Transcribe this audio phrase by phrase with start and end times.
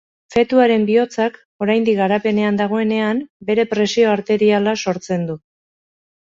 [0.35, 5.39] Fetuaren bihotzak, oraindik garapenean dagoenean, bere presio arteriala sortzen du.